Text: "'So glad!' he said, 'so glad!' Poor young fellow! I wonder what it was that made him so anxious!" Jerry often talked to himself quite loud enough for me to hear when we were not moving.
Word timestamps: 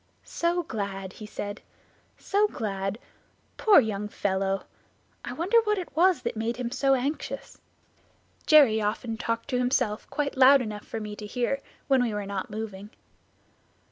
"'So 0.23 0.63
glad!' 0.63 1.13
he 1.13 1.27
said, 1.27 1.61
'so 2.17 2.47
glad!' 2.47 2.97
Poor 3.57 3.79
young 3.79 4.07
fellow! 4.07 4.63
I 5.23 5.31
wonder 5.31 5.61
what 5.63 5.77
it 5.77 5.95
was 5.95 6.23
that 6.23 6.35
made 6.35 6.57
him 6.57 6.71
so 6.71 6.95
anxious!" 6.95 7.61
Jerry 8.47 8.81
often 8.81 9.15
talked 9.15 9.47
to 9.49 9.59
himself 9.59 10.09
quite 10.09 10.35
loud 10.35 10.59
enough 10.59 10.87
for 10.87 10.99
me 10.99 11.15
to 11.17 11.27
hear 11.27 11.59
when 11.87 12.01
we 12.01 12.15
were 12.15 12.25
not 12.25 12.49
moving. 12.49 12.89